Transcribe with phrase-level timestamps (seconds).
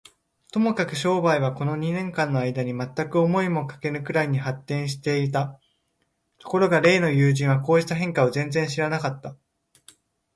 [0.51, 5.59] ともかく商売は、この二年間のあいだに、まったく思いもかけぬくらいに発展していた。
[6.39, 9.35] ところが例の友人は、こうした変化を全然知らなかった。